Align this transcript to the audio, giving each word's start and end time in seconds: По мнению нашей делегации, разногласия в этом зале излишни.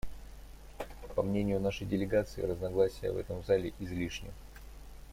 По 1.15 1.21
мнению 1.21 1.59
нашей 1.59 1.85
делегации, 1.85 2.41
разногласия 2.41 3.11
в 3.11 3.17
этом 3.17 3.43
зале 3.43 3.71
излишни. 3.79 4.31